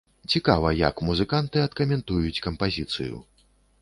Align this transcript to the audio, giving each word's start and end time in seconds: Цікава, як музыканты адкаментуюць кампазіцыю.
Цікава, 0.35 0.69
як 0.77 1.03
музыканты 1.09 1.61
адкаментуюць 1.67 2.43
кампазіцыю. 2.47 3.15